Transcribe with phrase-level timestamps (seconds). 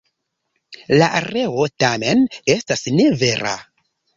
[1.01, 2.25] La reo tamen,
[2.57, 3.57] estas ne vera.